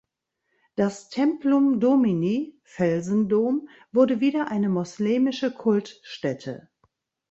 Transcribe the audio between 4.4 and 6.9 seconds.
eine moslemische Kultstätte.